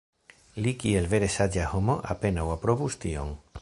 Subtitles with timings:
[0.67, 3.37] Li kiel vere saĝa homo apenaŭ aprobus tion.